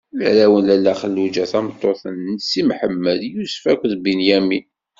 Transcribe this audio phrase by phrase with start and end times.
[0.29, 4.65] Arraw n Lalla Xelluǧa tameṭṭut n Si Mḥemmed: Yusef akked Binyamin.